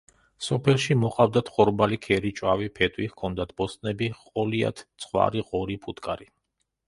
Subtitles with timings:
[0.43, 6.29] სოფელში მოჰყავდათ ხორბალი, ქერი, ჭვავი, ფეტვი, ჰქონდათ ბოსტნები; ჰყოლიათ ცხვარი, ღორი, ფუტკარი.